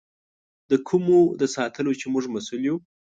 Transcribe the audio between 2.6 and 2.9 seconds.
یو.